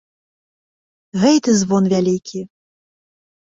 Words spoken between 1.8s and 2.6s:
вялікі!